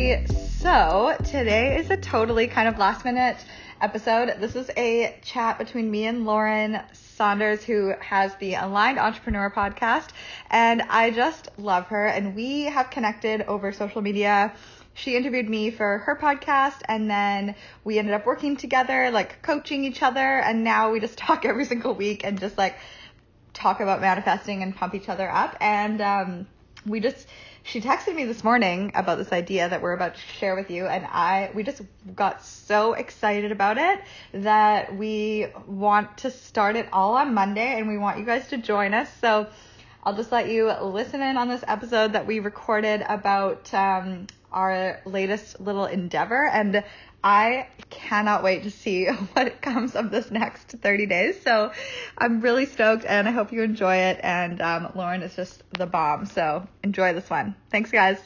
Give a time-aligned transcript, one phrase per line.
[0.00, 0.34] everybody.
[0.60, 3.36] So, today is a totally kind of last minute
[3.80, 4.34] episode.
[4.40, 10.08] This is a chat between me and Lauren Saunders, who has the Aligned Entrepreneur podcast.
[10.50, 12.06] And I just love her.
[12.06, 14.54] And we have connected over social media.
[14.94, 17.54] She interviewed me for her podcast, and then
[17.84, 20.20] we ended up working together, like coaching each other.
[20.40, 22.76] And now we just talk every single week and just like
[23.52, 25.56] talk about manifesting and pump each other up.
[25.60, 26.46] And um,
[26.86, 27.26] we just
[27.62, 30.86] she texted me this morning about this idea that we're about to share with you
[30.86, 31.82] and I we just
[32.14, 34.00] got so excited about it
[34.32, 38.56] that we want to start it all on Monday and we want you guys to
[38.56, 39.10] join us.
[39.20, 39.48] So
[40.02, 45.00] I'll just let you listen in on this episode that we recorded about um, our
[45.04, 46.84] latest little endeavor and
[47.22, 51.40] I cannot wait to see what comes of this next 30 days.
[51.42, 51.72] So
[52.18, 54.20] I'm really stoked and I hope you enjoy it.
[54.22, 56.26] And um, Lauren is just the bomb.
[56.26, 57.54] So enjoy this one.
[57.70, 58.18] Thanks, guys.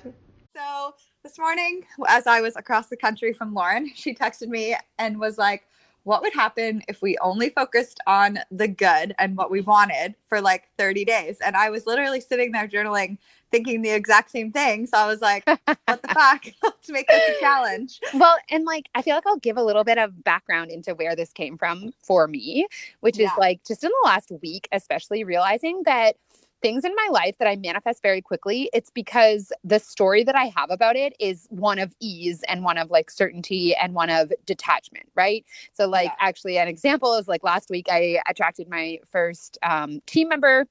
[0.57, 0.95] So
[1.25, 5.39] this morning, as I was across the country from Lauren, she texted me and was
[5.39, 5.67] like,
[6.05, 10.41] what would happen if we only focused on the good and what we wanted for
[10.41, 11.39] like 30 days?
[11.45, 13.19] And I was literally sitting there journaling,
[13.51, 14.87] thinking the exact same thing.
[14.87, 16.45] So I was like, what the fuck?
[16.63, 18.01] Let's make this a challenge.
[18.13, 21.17] Well, and like, I feel like I'll give a little bit of background into where
[21.17, 22.67] this came from for me,
[23.01, 23.27] which yeah.
[23.27, 26.17] is like just in the last week, especially realizing that
[26.65, 30.47] things in my life that I manifest very quickly, it's because the story that I
[30.57, 34.33] have about it is one of ease and one of like certainty and one of
[34.47, 35.45] detachment, right?
[35.75, 36.27] So, like, yeah.
[36.27, 40.65] actually, an example is like last week, I attracted my first um, team member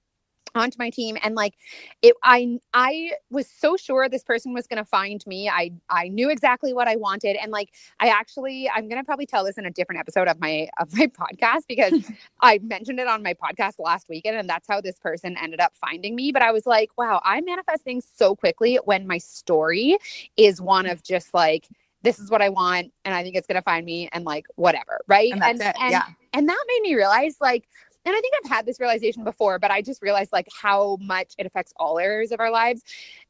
[0.55, 1.55] onto my team and like
[2.01, 6.07] it i i was so sure this person was going to find me i i
[6.07, 9.57] knew exactly what i wanted and like i actually i'm going to probably tell this
[9.57, 13.33] in a different episode of my of my podcast because i mentioned it on my
[13.33, 16.65] podcast last weekend and that's how this person ended up finding me but i was
[16.65, 19.97] like wow i'm manifesting so quickly when my story
[20.37, 21.67] is one of just like
[22.03, 24.45] this is what I want and I think it's going to find me and like
[24.55, 25.31] whatever, right?
[25.31, 26.03] And, and, and, yeah.
[26.33, 27.67] and that made me realize like
[28.05, 31.33] and I think I've had this realization before, but I just realized like how much
[31.37, 32.83] it affects all areas of our lives.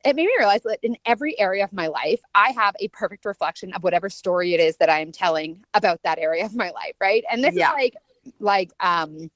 [0.04, 3.26] It made me realize that in every area of my life, I have a perfect
[3.26, 6.72] reflection of whatever story it is that I am telling about that area of my
[6.72, 7.24] life, right?
[7.32, 7.70] And this yeah.
[7.70, 7.96] is like
[8.40, 9.30] like um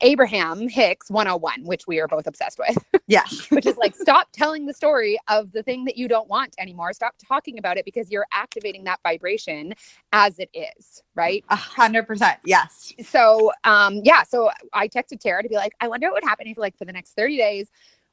[0.00, 2.78] Abraham Hicks 101, which we are both obsessed with.
[3.08, 3.50] Yes.
[3.50, 6.92] which is like stop telling the story of the thing that you don't want anymore.
[6.94, 9.74] Stop talking about it because you're activating that vibration
[10.12, 11.44] as it is, right?
[11.50, 12.38] A hundred percent.
[12.44, 12.94] Yes.
[13.04, 16.46] So um yeah, so I texted Tara to be like, I wonder what would happen
[16.46, 17.70] if like for the next 30 days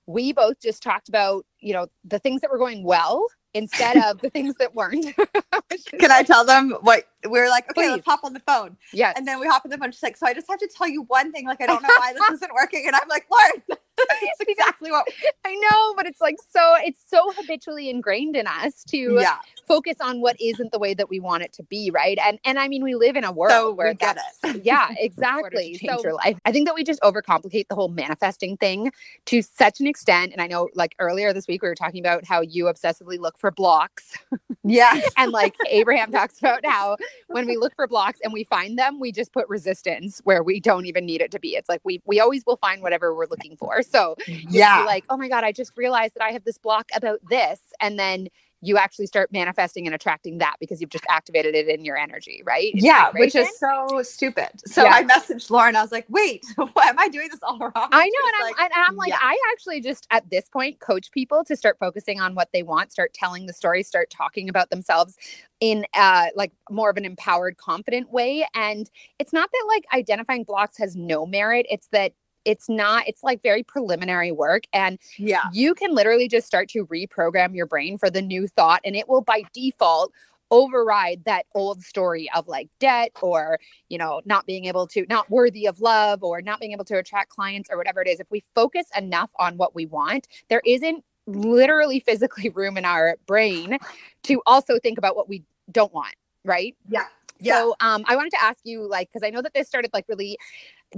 [0.10, 4.20] we both just talked about, you know, the things that were going well instead of
[4.22, 5.06] the things that weren't.
[6.00, 7.66] Can I tell them what we're like?
[7.66, 7.92] Okay, Please.
[7.92, 8.76] let's hop on the phone.
[8.92, 9.14] Yes.
[9.16, 9.92] And then we hop on the phone.
[9.92, 11.46] She's like, so I just have to tell you one thing.
[11.46, 12.86] Like, I don't know why this isn't working.
[12.88, 13.79] And I'm like, Lauren,
[14.22, 15.08] that's exactly what
[15.46, 19.38] I know, but it's like so it's so habitually ingrained in us to yeah.
[19.68, 22.18] focus on what isn't the way that we want it to be, right?
[22.24, 24.64] And and I mean, we live in a world so where we get it.
[24.64, 25.78] Yeah, exactly.
[25.78, 26.38] change so, your life.
[26.46, 28.92] I think that we just overcomplicate the whole manifesting thing
[29.26, 30.32] to such an extent.
[30.32, 33.38] And I know, like earlier this week, we were talking about how you obsessively look
[33.38, 34.18] for blocks.
[34.64, 38.78] Yeah, and like Abraham talks about how when we look for blocks and we find
[38.78, 41.56] them, we just put resistance where we don't even need it to be.
[41.56, 43.82] It's like we we always will find whatever we're looking for.
[43.90, 47.20] So yeah, like, oh my God, I just realized that I have this block about
[47.30, 47.60] this.
[47.80, 48.30] And then
[48.62, 52.42] you actually start manifesting and attracting that because you've just activated it in your energy,
[52.46, 52.72] right?
[52.76, 54.50] yeah, which is so stupid.
[54.66, 54.92] So yeah.
[54.96, 55.76] I messaged Lauren.
[55.76, 58.44] I was like, "Wait, what, am I doing this all wrong?" I know, and I'm,
[58.44, 59.20] like, and I'm like, yeah.
[59.22, 62.92] I actually just at this point coach people to start focusing on what they want,
[62.92, 65.16] start telling the story, start talking about themselves
[65.62, 68.46] in uh like more of an empowered, confident way.
[68.54, 68.90] And
[69.20, 72.12] it's not that like identifying blocks has no merit; it's that
[72.46, 75.44] it's not it's like very preliminary work and yeah.
[75.54, 79.08] you can literally just start to reprogram your brain for the new thought and it
[79.08, 80.12] will by default
[80.52, 85.30] override that old story of like debt or you know not being able to not
[85.30, 88.20] worthy of love or not being able to attract clients or whatever it is.
[88.20, 93.18] If we focus enough on what we want there isn't literally physically room in our
[93.28, 93.78] brain
[94.24, 96.76] to also think about what we don't want right?
[96.88, 97.06] Yeah.
[97.40, 97.60] Yeah.
[97.60, 100.06] So um, I wanted to ask you, like, because I know that this started like
[100.10, 100.38] really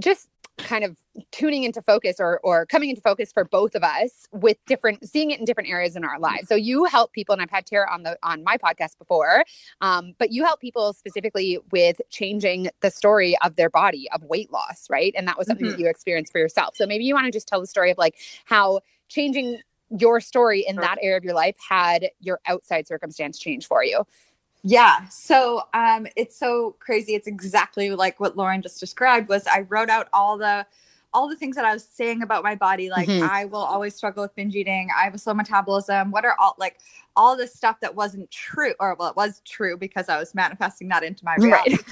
[0.00, 0.28] just
[0.58, 0.96] kind of
[1.30, 5.30] tuning into focus or or coming into focus for both of us with different seeing
[5.30, 6.48] it in different areas in our lives.
[6.48, 9.44] So you help people and i've had tara on the on my podcast before
[9.80, 14.52] um, but you help people specifically with changing the story of their body of weight
[14.52, 15.14] loss right?
[15.16, 15.76] And that was something mm-hmm.
[15.76, 16.76] that you experienced for yourself.
[16.76, 19.60] So maybe you want to just tell the story of like how changing
[19.98, 24.06] your story in that area of your life had your outside circumstance change for you
[24.62, 25.06] yeah.
[25.08, 27.14] So um it's so crazy.
[27.14, 30.66] It's exactly like what Lauren just described was I wrote out all the
[31.14, 33.22] all the things that I was saying about my body, like Mhm.
[33.22, 34.88] I will always struggle with binge eating.
[34.96, 36.10] I have a slow metabolism.
[36.10, 36.78] What are all like
[37.16, 40.88] all this stuff that wasn't true, or well, it was true because I was manifesting
[40.88, 41.78] that into my reality.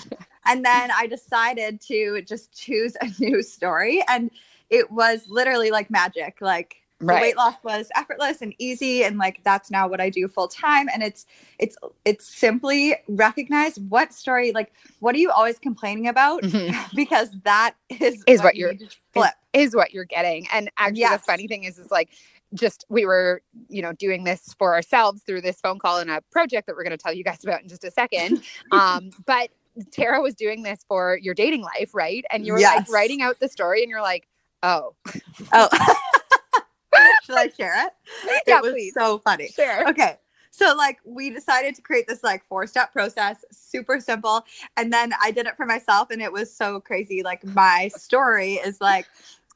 [0.46, 4.30] And then I decided to just choose a new story, and
[4.70, 6.38] it was literally like magic.
[6.40, 7.22] Like the Right.
[7.22, 10.88] weight loss was effortless and easy, and like that's now what I do full time.
[10.92, 11.26] And it's
[11.58, 16.74] it's it's simply recognize what story, like what are you always complaining about, Mhm.
[16.94, 19.34] because that is Is what you you're- to flip.
[19.52, 20.46] is what you're getting.
[20.52, 21.20] And actually, Yes.
[21.20, 22.10] the funny thing is, is like
[22.54, 26.20] just we were, you know, doing this for ourselves through this phone call and a
[26.32, 28.42] project that we're going to tell you guys about in just a second.
[28.72, 29.50] um, but
[29.92, 32.24] Tara was doing this for your dating life, right?
[32.30, 34.26] And you were like writing out the story, and you're like,
[34.64, 34.94] oh,
[35.52, 35.68] Oh,
[37.22, 37.92] should I share it?
[38.46, 38.94] Yeah, it was please.
[38.94, 39.48] so funny.
[39.48, 39.88] sure.
[39.88, 40.18] Okay.
[40.50, 44.44] So like we decided to create this like four step process, super simple.
[44.76, 47.22] And then I did it for myself and it was so crazy.
[47.22, 49.06] Like my story is like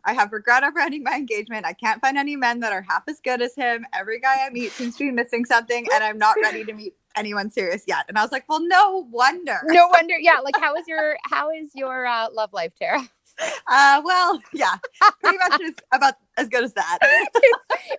[0.04, 1.66] I have regret over ending my engagement.
[1.66, 3.86] I can't find any men that are half as good as him.
[3.92, 6.94] Every guy I meet seems to be missing something and I'm not ready to meet
[7.16, 8.04] anyone serious yet.
[8.08, 9.60] And I was like, well, no wonder.
[9.64, 10.14] No wonder.
[10.18, 10.40] Yeah.
[10.44, 13.00] Like, how is your how is your uh, love life, Tara?
[13.66, 14.76] Uh, well, yeah,
[15.20, 16.98] pretty much is about as good as that.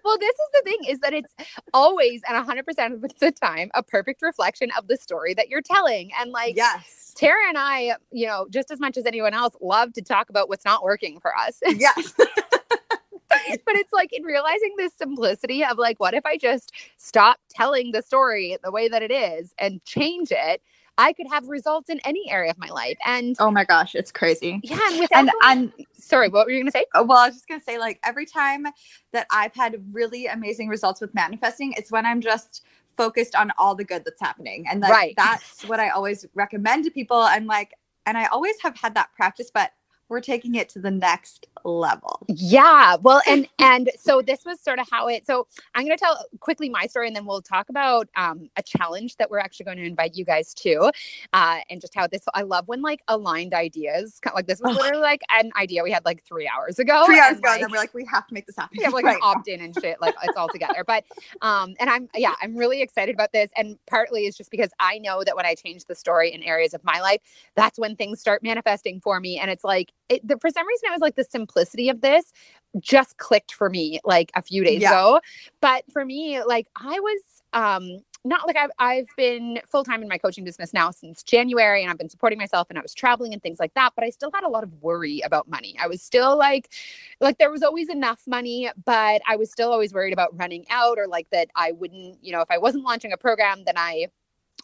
[0.04, 1.34] well, this is the thing is that it's
[1.74, 6.12] always and 100% of the time a perfect reflection of the story that you're telling.
[6.20, 7.14] And like yes.
[7.16, 10.50] Tara and I, you know, just as much as anyone else, love to talk about
[10.50, 11.60] what's not working for us.
[11.76, 12.14] Yes.
[13.66, 17.92] but it's like in realizing this simplicity of like, what if I just stop telling
[17.92, 20.62] the story the way that it is and change it?
[20.98, 22.98] I could have results in any area of my life.
[23.06, 24.60] And Oh my gosh, it's crazy.
[24.64, 26.86] yeah, and with And everyone- and sorry, what were you gonna say?
[26.94, 28.66] Uh, well, I was just gonna say, like every time
[29.12, 32.64] that I've had really amazing results with manifesting, it's when I'm just
[32.98, 35.14] focused on all the good that's happening, and like Right.
[35.18, 37.24] that's what I always recommend to people.
[37.26, 37.74] And like,
[38.06, 39.72] and I always have had that practice, but
[40.10, 42.26] we're taking it to the next level.
[42.28, 42.98] Yeah.
[43.02, 45.26] Well, and and so this was sort of how it.
[45.26, 48.64] So I'm going to tell quickly my story, and then we'll talk about um, a
[48.64, 50.92] challenge that we're actually going to invite you guys to,
[51.34, 52.22] uh, and just how this.
[52.34, 55.84] I love when like aligned ideas, kind of like this was literally like an idea
[55.84, 57.06] we had like three hours ago.
[57.06, 58.78] Three hours and, ago, and then we're like, we have to make this happen.
[58.78, 60.84] we have like right an opt in and shit, like it's all together.
[60.86, 61.06] But
[61.42, 63.50] um, and I'm yeah, I'm really excited about this.
[63.58, 66.74] And partly is just because I know that when I change the story in areas
[66.74, 67.22] of my life,
[67.56, 69.40] that's when things start manifesting for me.
[69.40, 72.32] And it's like it, the, for some reason, I was like the simplicity of this
[72.80, 74.92] just clicked for me like a few days Yeah.
[74.92, 75.22] ago.
[75.62, 77.22] But for me, like I was
[77.54, 81.84] um not like I've, I've been full time in my coaching business now since January
[81.84, 83.92] and I've been supporting myself and I was traveling and things like that.
[83.96, 85.76] But I still had a lot of worry about money.
[85.80, 86.74] I was still like,
[87.22, 90.98] like there was always enough money, but I was still always worried about running out
[90.98, 94.08] or like that I wouldn't, you know, if I wasn't launching a program, then I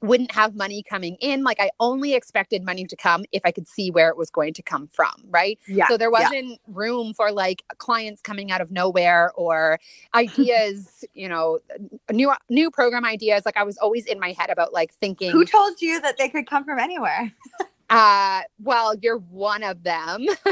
[0.01, 1.44] wouldn't have money coming in.
[1.44, 4.53] Like I only expected money to come if I could see where it was going
[4.56, 5.13] to come from.
[5.30, 5.59] Right.
[5.68, 5.88] Yeah.
[5.88, 9.80] So there wasn't room for like clients coming out of nowhere or
[10.15, 11.59] ideas, you know,
[12.12, 13.44] new new program ideas.
[13.45, 16.30] Like I was always in my head about like thinking Who told you that they
[16.30, 17.31] could come from anywhere?
[17.92, 20.26] uh well, you're one of them.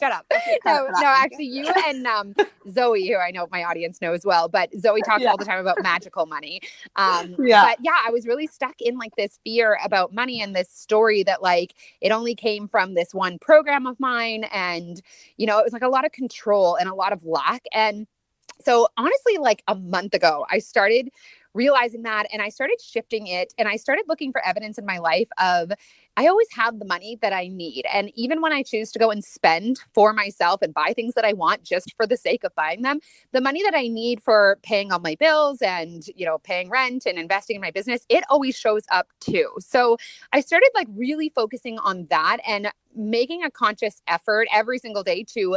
[0.00, 0.26] Shut up.
[0.66, 2.34] No, no, actually you and um
[2.70, 5.30] Zoe, who I know my audience knows well, but Zoe talks Yeah.
[5.30, 6.60] all the time about magical money.
[6.96, 7.62] Um Yeah.
[7.62, 11.22] but yeah, I was really stuck in like this fear about money and this story
[11.24, 14.44] that like it only came from this one program of mine.
[14.52, 15.00] And,
[15.36, 17.64] you know, it was like a lot of control and a lot of lack.
[17.72, 18.06] And
[18.60, 21.10] so honestly, like a month ago, I started
[21.54, 24.98] realizing that and I started shifting it and I started looking for evidence in my
[24.98, 25.72] life of
[26.16, 27.86] I always have the money that I need.
[27.92, 31.24] And even when I choose to go and spend for myself and buy things that
[31.24, 33.00] I want just for the sake of buying them,
[33.32, 37.06] the money that I need for paying all my bills and, you know, paying rent
[37.06, 39.50] and investing in my business, it always shows up too.
[39.60, 39.96] So
[40.32, 45.24] I started like really focusing on that and making a conscious effort every single day
[45.34, 45.56] to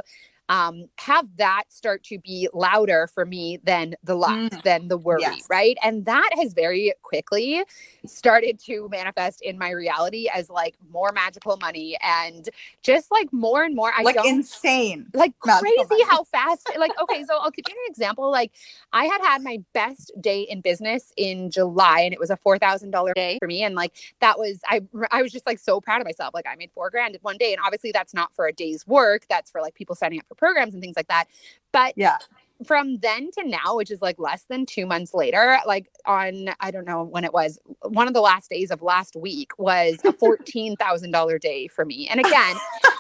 [0.50, 4.64] um, have that start to be louder for me than the lack, Mm.
[4.64, 5.48] than the worry, Yes.
[5.50, 5.78] right?
[5.84, 7.64] And that has very quickly
[8.06, 12.48] started to manifest in my reality as like more magical money and
[12.84, 13.92] just like more and more.
[13.96, 15.08] I like insane.
[15.14, 18.52] like crazy how fast like okay so i'll give you an example like
[18.94, 23.14] i had had my best day in business in july and it was a $4000
[23.16, 26.06] day for me and like that was i i was just like so proud of
[26.06, 28.54] myself like i made four grand in one day and obviously that's not for a
[28.54, 31.26] day's work that's for like people signing up for programs and things like that
[31.72, 32.18] but Yeah.
[32.66, 36.72] From then to now, which is like less than two months later, like on, I
[36.72, 40.14] don't know when it was, one of the last days of last week was a
[40.14, 42.08] $14,000 day for me.
[42.08, 42.56] And again,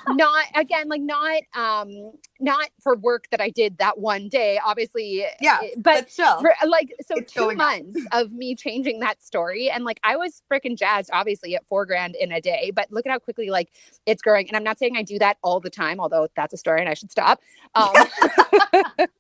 [0.10, 5.26] not, again, like not, um, not for work that I did that one day, obviously.
[5.40, 5.60] Yeah.
[5.64, 9.70] Eh, but, but still, for, like, so two months of me changing that story.
[9.70, 13.06] And like, I was freaking jazzed, obviously, at four grand in a day, but look
[13.06, 13.72] at how quickly like
[14.06, 14.48] it's growing.
[14.48, 16.90] And I'm not saying I do that all the time, although that's a story and
[16.90, 17.40] I should stop.
[17.74, 17.94] Um,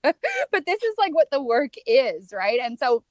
[0.51, 2.59] but this is like what the work is, right?
[2.61, 3.03] And so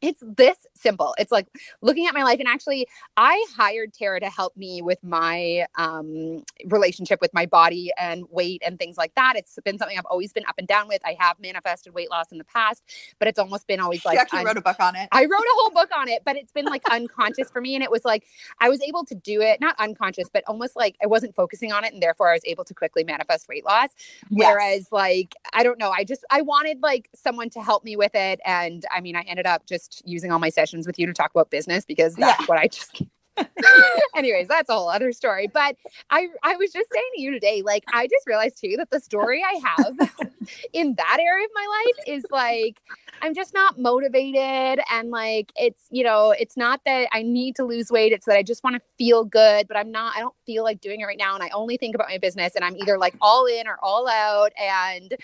[0.00, 1.14] it's this simple.
[1.18, 1.46] It's like
[1.80, 2.38] looking at my life.
[2.38, 2.86] And actually,
[3.16, 8.62] I hired Tara to help me with my um, relationship with my body and weight
[8.64, 9.34] and things like that.
[9.36, 11.00] It's been something I've always been up and down with.
[11.04, 12.84] I have manifested weight loss in the past,
[13.18, 15.08] but it's almost been always like actually un- wrote a book on it.
[15.12, 17.74] I wrote a whole book on it, but it's been like unconscious for me.
[17.74, 18.24] And it was like
[18.60, 21.84] I was able to do it, not unconscious, but almost like I wasn't focusing on
[21.84, 21.92] it.
[21.92, 23.88] And therefore I was able to quickly manifest weight loss.
[24.30, 28.14] Whereas, like, I don't know, I just I wanted like someone to help me with
[28.14, 28.40] it.
[28.44, 31.30] And I mean, I ended up just using all my sessions with you to talk
[31.30, 32.46] about business because that's Yeah.
[32.46, 33.02] what I just
[34.16, 35.76] anyways that's a whole other story but
[36.10, 39.00] i i was just saying to you today like i just realized too that the
[39.00, 39.96] story i have
[40.72, 42.80] in that area of my life is like
[43.22, 47.64] i'm just not motivated and like it's you know it's not that i need to
[47.64, 50.34] lose weight it's that i just want to feel good but i'm not i don't
[50.46, 52.76] feel like doing it right now and i only think about my business and i'm
[52.76, 55.14] either like all in or all out and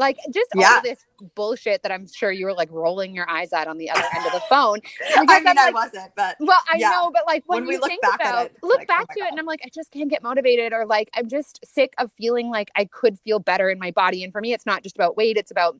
[0.00, 0.68] like just Yeah.
[0.68, 1.00] all this
[1.36, 4.26] bullshit that I'm sure you were like rolling your eyes at on the other end
[4.26, 4.80] of the phone.
[5.16, 6.90] I mean, I'm I wasn't, but well, I Yeah.
[6.90, 8.88] know, but like when, When we you look think back at about it, look like,
[8.98, 11.10] oh back my to it, and I'm like, I just can't get motivated, or like
[11.16, 14.24] I'm just sick of feeling like I could feel better in my body.
[14.24, 15.76] And for me, it's not just about weight; it's about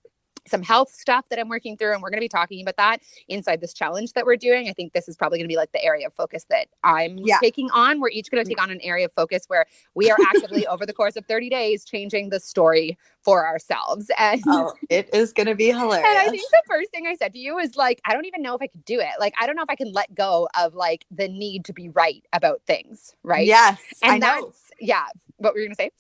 [0.51, 3.03] some health stuff that I'm working through, and we're going to be talking about that
[3.29, 4.69] inside this challenge that we're doing.
[4.69, 7.19] I think this is probably going to be like the area of focus that I'm
[7.19, 7.39] Yeah.
[7.41, 8.01] taking on.
[8.01, 8.53] We're each going to mm.
[8.57, 11.49] take on an area of focus where we are actively over the course of 30
[11.51, 14.11] days changing the story for ourselves.
[14.19, 16.07] And oh, it is going to be hilarious.
[16.09, 18.43] and I think the first thing I said to you was like, I don't even
[18.43, 19.09] know if I could do it.
[19.19, 21.89] Like, I don't know if I can let go of like the need to be
[21.91, 23.15] right about things.
[23.23, 23.47] Right.
[23.47, 24.47] Yes, And I know.
[24.47, 25.07] that's, yeah.
[25.37, 25.91] What were you going to say?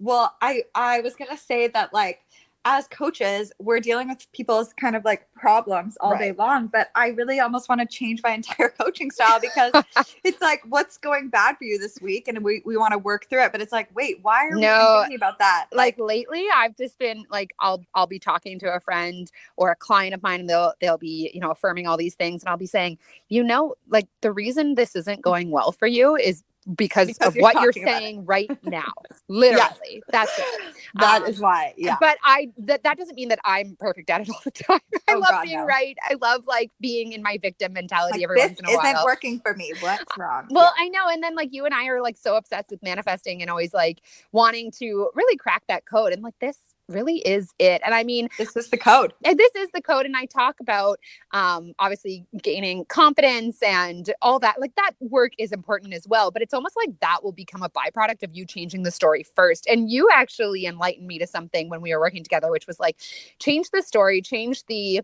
[0.00, 2.20] Well, I I was gonna say that like
[2.68, 6.66] as coaches, we're dealing with people's kind of like problems all day long.
[6.66, 9.72] But I really almost want to change my entire coaching style because
[10.24, 12.28] it's like, what's going bad for you this week?
[12.28, 13.52] And we, we want to work through it.
[13.52, 15.68] But it's like, wait, why are we No, even thinking about that?
[15.72, 19.76] Like lately, I've just been like, I'll I'll be talking to a friend or a
[19.76, 22.56] client of mine, and they'll they'll be you know affirming all these things, and I'll
[22.58, 22.98] be saying,
[23.28, 26.42] you know, like the reason this isn't going well for you is
[26.76, 28.12] because, Because of you're what you're about it.
[28.12, 28.92] saying right now.
[29.28, 30.50] Literally, that's it.
[30.94, 31.74] that Um, is why.
[31.78, 31.98] Yeah.
[32.00, 34.80] But I that that doesn't mean that I'm perfect at it all the time.
[35.08, 35.66] I Oh, love God, being no.
[35.66, 35.96] right.
[36.08, 38.94] I love like being in my victim mentality Like, every once in a while isn't
[38.94, 39.04] while.
[39.04, 39.74] working for me.
[39.80, 40.48] What's wrong?
[40.50, 41.08] Well, I know.
[41.10, 44.00] And then like you and I are like so obsessed with manifesting and always like
[44.32, 46.12] wanting to really crack that code.
[46.12, 47.82] And like this really is it.
[47.84, 49.12] And I mean, this is the code.
[49.24, 50.06] and this is the code.
[50.06, 50.98] And I talk about
[51.32, 54.60] um obviously gaining confidence and all that.
[54.60, 56.30] Like that work is important as well.
[56.30, 59.66] But it's almost like that will become a byproduct of you changing the story first.
[59.66, 62.96] And you actually enlightened me to something when we were working together, which was like
[63.38, 65.02] change the story, change the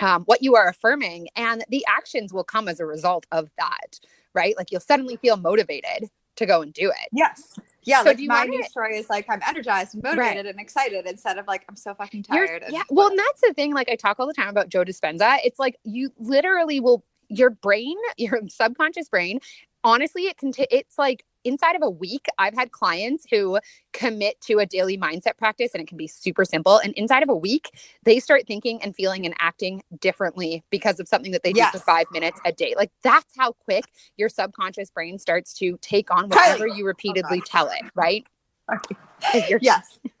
[0.00, 3.98] um, what you are affirming, and the actions will come as a result of that,
[4.34, 4.56] right?
[4.56, 7.08] Like you'll suddenly feel motivated to go and do it.
[7.12, 7.58] Yes.
[7.88, 8.02] Yeah.
[8.02, 11.38] So like my wanna- new story is like I'm energized and motivated and excited instead
[11.38, 12.64] of like I'm so fucking tired.
[12.68, 12.82] yeah.
[12.90, 13.10] Well, whatever.
[13.10, 13.72] and that's the thing.
[13.74, 15.38] Like I talk all the time about Joe Dispenza.
[15.44, 19.40] It's like you literally will your brain, your subconscious brain.
[19.84, 20.52] Honestly, it can.
[20.52, 22.26] T- it's like inside of a week.
[22.38, 23.58] I've had clients who
[23.92, 26.78] commit to a daily mindset practice, and it can be super simple.
[26.78, 27.70] And inside of a week,
[28.04, 31.78] they start thinking and feeling and acting differently because of something that they do for
[31.78, 32.74] five minutes a day.
[32.76, 33.84] Like that's how quick
[34.16, 36.36] your subconscious brain starts to take on Kylie.
[36.36, 37.82] whatever you repeatedly tell it.
[37.94, 38.26] Right?
[39.60, 39.98] Yes.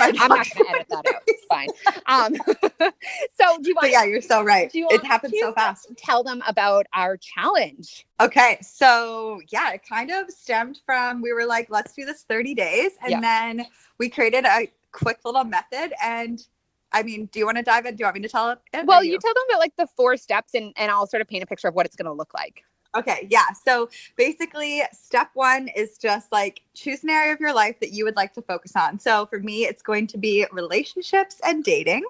[0.00, 1.22] I'm not going to edit that out.
[1.26, 1.68] It's fine.
[2.06, 2.34] Um,
[3.38, 4.70] so do you want But yeah, you're so right.
[4.70, 5.88] do you It happens so fast.
[5.96, 8.06] tell them about our challenge?
[8.20, 12.54] Okay, so yeah, it kind of stemmed from we were like, let's do this 30
[12.54, 13.20] days, and Yeah.
[13.20, 13.66] then
[13.98, 15.92] we created a quick little method.
[16.02, 16.42] And
[16.92, 17.96] I mean, do you want to dive in?
[17.96, 18.58] Do you want me to tell it?
[18.84, 21.42] Well, you tell them about like the four steps and, and I'll sort of paint
[21.42, 22.64] a picture of what it's going to look like.
[22.96, 23.46] Okay, yeah.
[23.66, 28.04] So basically, step one is just like choose an area of your life that you
[28.04, 28.98] would like to focus on.
[28.98, 32.04] So for me, it's going to be relationships and dating.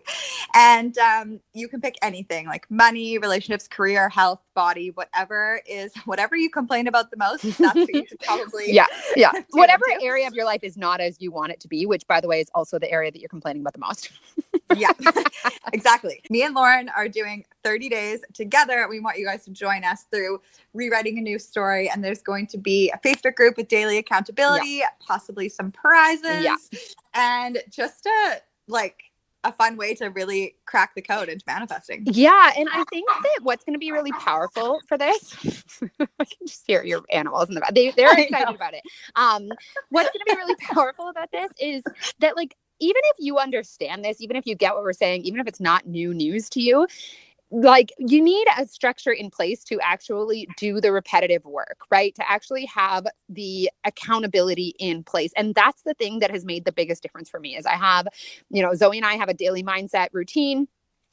[0.55, 6.37] And um, you can pick anything like money, relationships, career, health, body, whatever is whatever
[6.37, 7.43] you complain about the most.
[7.59, 8.87] That's what you should probably Yeah.
[9.15, 9.33] Yeah.
[9.51, 10.05] Whatever into.
[10.05, 12.29] area of your life is not as you want it to be, which by the
[12.29, 14.11] way is also the area that you're complaining about the most.
[14.75, 14.91] yeah,
[15.73, 16.23] exactly.
[16.31, 18.87] Me and Lauren are doing 30 days together.
[18.89, 20.41] We want you guys to join us through
[20.75, 21.89] rewriting a new story.
[21.89, 26.57] And there's going to be a Facebook group with daily accountability, possibly some prizes, Yeah.
[27.15, 29.05] and just a like
[29.45, 32.03] a fun way to really crack the code into manifesting.
[32.07, 32.53] Yeah.
[32.57, 35.37] And I think that what's going to be really powerful for this,
[36.01, 37.73] I can just hear your animals in the back.
[37.73, 38.83] They, they're excited about it.
[39.15, 39.49] Um,
[39.91, 41.85] what's going to be really powerful about this is
[42.19, 45.41] that, like, even if you understand this, even if you get what we're saying, even
[45.41, 46.87] if it's not new news to you,
[47.51, 52.15] like you need a structure in place to actually do the repetitive work right?
[52.17, 55.33] To actually have the accountability in place.
[55.37, 58.09] And that's the thing that has made the biggest difference for me is i have
[58.51, 60.67] you know zoe and i have a daily mindset routine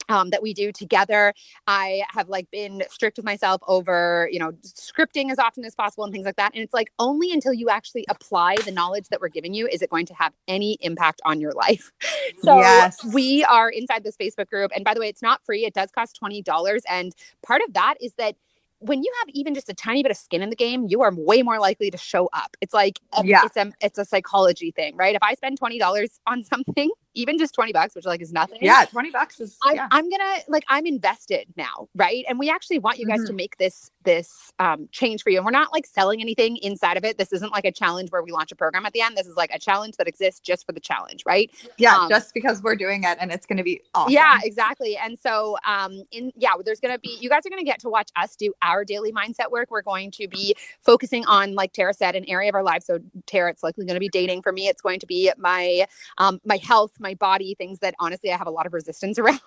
[0.08, 1.32] um, that we do together.
[1.66, 6.04] I have like been strict with myself over, you know, scripting as often as possible
[6.04, 6.52] and things like that.
[6.54, 9.82] And it's like only until you actually apply the knowledge that we're giving you is
[9.82, 11.92] it going to have any impact on your life.
[12.42, 13.02] So yes.
[13.12, 14.70] we are inside this Facebook group.
[14.74, 15.64] And by the way, it's not free.
[15.64, 16.80] It does cost $20.
[16.88, 18.34] And part of that is that
[18.80, 21.14] when you have even just a tiny bit of skin in the game, you are
[21.14, 22.56] way more likely to show up.
[22.60, 23.42] It's like a, yeah.
[23.44, 25.14] it's a it's a psychology thing, right?
[25.14, 28.58] If I spend twenty dollars on something, even just 20 bucks, which like is nothing.
[28.60, 29.88] Yeah, 20 bucks is I'm, yeah.
[29.90, 32.24] I'm gonna like I'm invested now, right?
[32.28, 33.26] And we actually want you guys mm-hmm.
[33.28, 35.38] to make this this um, change for you.
[35.38, 37.16] And we're not like selling anything inside of it.
[37.18, 39.16] This isn't like a challenge where we launch a program at the end.
[39.16, 41.50] This is like a challenge that exists just for the challenge, right?
[41.78, 44.12] Yeah, um, just because we're doing it and it's gonna be awesome.
[44.12, 44.96] Yeah, exactly.
[44.96, 48.10] And so um in yeah, there's gonna be you guys are gonna get to watch
[48.16, 49.70] us do our daily mindset work.
[49.70, 52.82] We're going to be focusing on, like Tara said, an area of our life.
[52.82, 54.68] So Tara, it's likely gonna be dating for me.
[54.68, 55.86] It's going to be my
[56.18, 59.40] um my health, my body, things that honestly I have a lot of resistance around.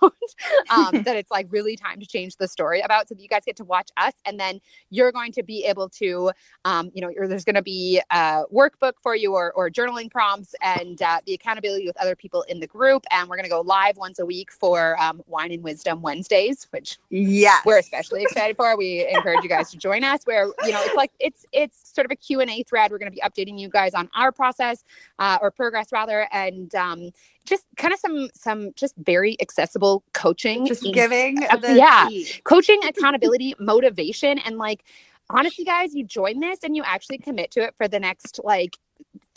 [0.70, 3.42] um, that it's like really time to change the story about so that you guys
[3.44, 4.60] get to watch us and then
[4.90, 6.30] you're going to be able to,
[6.64, 10.54] um, you know, there's going to be a workbook for you or, or journaling prompts
[10.62, 13.04] and uh, the accountability with other people in the group.
[13.10, 16.68] And we're going to go live once a week for um, Wine and Wisdom Wednesdays,
[16.70, 18.76] which yeah, we're especially excited for.
[18.76, 22.04] We encourage you guys to join us where, you know, it's like, it's, it's sort
[22.04, 22.90] of a Q&A thread.
[22.90, 24.84] We're going to be updating you guys on our process
[25.18, 26.28] uh, or progress rather.
[26.32, 27.10] And um,
[27.48, 32.08] just kind of some some just very accessible coaching just giving uh, yeah
[32.44, 34.84] coaching accountability motivation and like
[35.30, 38.76] honestly guys you join this and you actually commit to it for the next like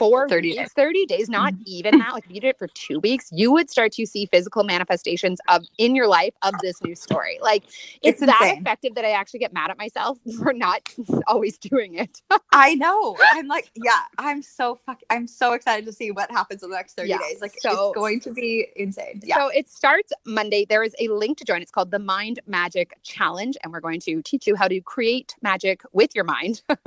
[0.01, 0.73] four 30 weeks, days.
[0.73, 1.63] 30 days, not mm-hmm.
[1.67, 2.13] even that.
[2.13, 5.39] Like if you did it for two weeks, you would start to see physical manifestations
[5.47, 7.37] of in your life of this new story.
[7.39, 7.65] Like
[8.01, 10.81] it's, it's that effective that I actually get mad at myself for not
[11.27, 12.19] always doing it.
[12.51, 13.15] I know.
[13.33, 16.75] I'm like, yeah, I'm so fuck I'm so excited to see what happens in the
[16.75, 17.39] next 30 yeah, days.
[17.39, 19.21] Like so, it's going to be insane.
[19.23, 19.35] Yeah.
[19.35, 20.65] So it starts Monday.
[20.65, 21.61] There is a link to join.
[21.61, 23.55] It's called the Mind Magic Challenge.
[23.63, 26.63] And we're going to teach you how to create magic with your mind.
[26.69, 26.77] um,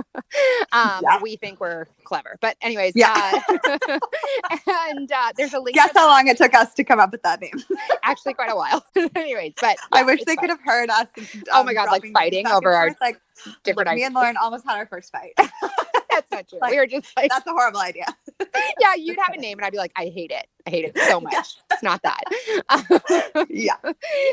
[0.72, 1.20] yeah.
[1.22, 2.38] we think we're clever.
[2.40, 3.40] But anyways, yeah yeah.
[3.48, 3.98] Uh,
[4.88, 5.74] and uh, there's a link.
[5.74, 7.52] Guess how long it took us to come up with that name?
[8.02, 8.84] Actually, quite a while.
[9.14, 10.42] Anyways, but yeah, I wish they fun.
[10.42, 11.08] could have heard us.
[11.16, 13.20] Um, oh my god, like fighting over our like
[13.62, 13.94] different.
[13.94, 15.32] Me and Lauren almost had our first fight.
[16.10, 16.58] that's not true.
[16.60, 18.06] Like, we were just like, that's a horrible idea.
[18.80, 20.46] yeah, you'd have a name, and I'd be like, I hate it.
[20.66, 21.32] I hate it so much.
[21.34, 21.42] Yeah.
[21.72, 23.46] It's not that.
[23.50, 23.76] yeah.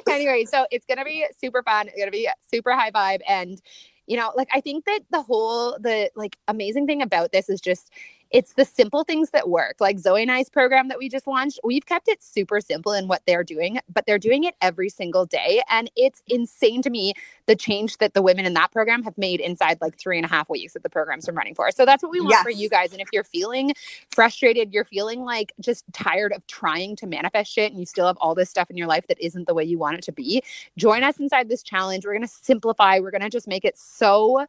[0.09, 1.87] anyway, so it's gonna be super fun.
[1.87, 3.61] It's gonna be super high vibe, and
[4.07, 7.61] you know, like I think that the whole the like amazing thing about this is
[7.61, 7.91] just
[8.31, 9.75] it's the simple things that work.
[9.79, 13.07] Like Zoe and I's program that we just launched, we've kept it super simple in
[13.07, 15.61] what they're doing, but they're doing it every single day.
[15.69, 17.13] And it's insane to me
[17.45, 20.29] the change that the women in that program have made inside like three and a
[20.29, 21.69] half weeks that the program's been running for.
[21.71, 22.43] So that's what we want yes.
[22.43, 22.93] for you guys.
[22.93, 23.73] And if you're feeling
[24.11, 28.17] frustrated, you're feeling like just tired of trying to manifest shit and you still have
[28.17, 30.41] all this stuff in your life that isn't the way you want it to be,
[30.77, 32.05] join us inside this challenge.
[32.05, 34.45] We're going to simplify, we're going to just make it so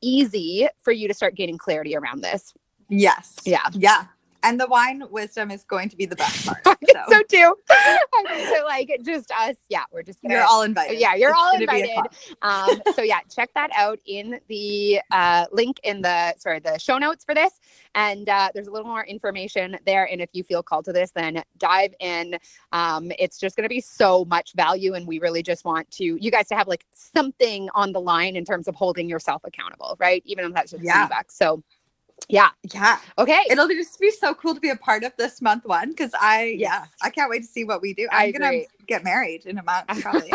[0.00, 2.54] easy for you to start gaining clarity around this.
[2.88, 3.36] Yes.
[3.44, 3.68] Yeah.
[3.72, 4.06] Yeah.
[4.46, 6.62] And the wine wisdom is going to be the best part.
[6.88, 7.54] So, so too.
[7.68, 9.56] so like just us.
[9.68, 10.98] Yeah, we're just gonna, You're all invited.
[10.98, 11.98] Yeah, you're it's all invited.
[12.42, 16.96] Um, so yeah, check that out in the uh, link in the sorry the show
[16.96, 17.60] notes for this,
[17.94, 20.08] and uh, there's a little more information there.
[20.10, 22.38] And if you feel called to this, then dive in.
[22.72, 26.30] Um, it's just gonna be so much value, and we really just want to you
[26.30, 30.22] guys to have like something on the line in terms of holding yourself accountable, right?
[30.24, 31.02] Even if that's just yeah.
[31.02, 31.30] feedback.
[31.32, 31.62] So
[32.28, 32.50] yeah.
[32.74, 32.98] Yeah.
[33.18, 33.40] Okay.
[33.50, 36.56] It'll just be so cool to be a part of this month one because I
[36.58, 38.08] yeah I can't wait to see what we do.
[38.10, 40.32] I'm gonna get married in a month probably.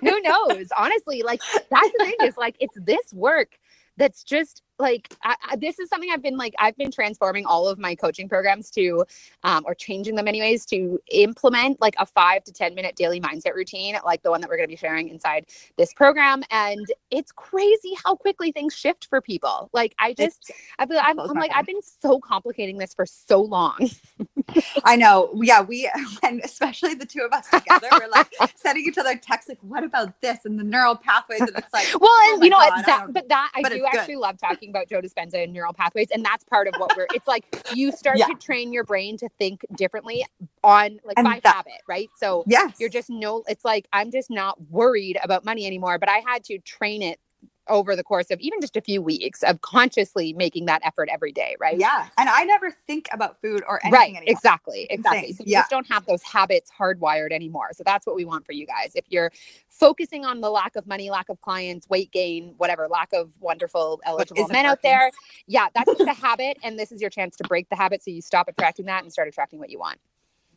[0.00, 0.68] Who knows?
[0.76, 1.40] Honestly, like
[1.70, 3.58] that's the thing is like it's this work
[3.96, 7.68] that's just like I, I, this is something I've been like I've been transforming all
[7.68, 9.04] of my coaching programs to
[9.44, 13.54] um, or changing them anyways to implement like a five to ten minute daily mindset
[13.54, 16.42] routine like the one that we're going to be sharing inside this program.
[16.50, 19.70] And it's crazy how quickly things shift for people.
[19.72, 23.40] Like I just I feel I'm, I'm like I've been so complicating this for so
[23.40, 23.90] long
[24.84, 25.30] I know.
[25.42, 25.90] Yeah, we
[26.22, 29.84] and especially the two of us together, we're like sending each other texts like, "What
[29.84, 32.84] about this?" and the neural pathways, and it's like, well, oh and you know God?
[32.86, 33.98] That, but that I but do it's good.
[34.00, 37.06] actually love talking about Joe Dispenza and neural pathways, and that's part of what we're.
[37.14, 38.26] It's like you start Yeah.
[38.26, 40.24] to train your brain to think differently
[40.64, 42.08] on like And by that- habit, right?
[42.16, 43.44] So yes, you're just no.
[43.48, 47.18] It's like I'm just not worried about money anymore, but I had to train it
[47.68, 51.32] over the course of even just a few weeks of consciously making that effort every
[51.32, 51.78] day, right?
[51.78, 52.08] yeah.
[52.18, 54.40] And I never think about food or anything right anymore.
[54.40, 55.60] exactly exactly so you Yeah.
[55.60, 58.92] just don't have those habits hardwired anymore so that's what we want for you guys
[58.94, 59.32] if you're
[59.70, 64.00] focusing on the lack of money lack of clients weight gain whatever lack of wonderful
[64.04, 65.10] eligible men out there
[65.46, 68.10] yeah that's just a habit and this is your chance to break the habit so
[68.10, 69.98] you stop attracting that and start attracting what you want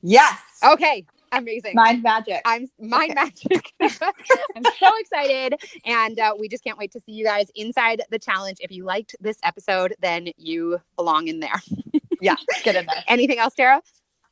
[0.02, 2.41] Yes, okay amazing mind magic.
[2.46, 3.74] I'm mind magic.
[3.82, 5.56] I'm so excited.
[5.86, 8.58] And uh, we just can't wait to see you guys inside the challenge.
[8.62, 11.62] If you liked this episode, then you belong in there.
[12.22, 13.04] yeah, get in there.
[13.08, 13.82] Anything else, Tara?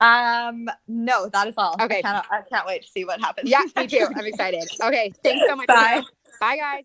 [0.01, 1.75] Um, no, that is all.
[1.81, 1.99] Okay.
[1.99, 3.49] I can't, I can't wait to see what happens.
[3.49, 4.07] Yeah, me too.
[4.15, 4.63] I'm excited.
[4.81, 5.11] Okay.
[5.23, 5.67] Thanks so much.
[5.67, 6.03] Bye.
[6.39, 6.83] Bye, guys.